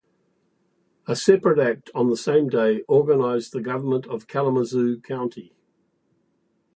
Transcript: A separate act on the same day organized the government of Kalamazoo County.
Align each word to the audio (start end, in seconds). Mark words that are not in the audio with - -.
A 1.05 1.15
separate 1.15 1.59
act 1.59 1.91
on 1.93 2.09
the 2.09 2.17
same 2.17 2.49
day 2.49 2.81
organized 2.87 3.51
the 3.51 3.61
government 3.61 4.07
of 4.07 4.25
Kalamazoo 4.25 4.99
County. 4.99 5.53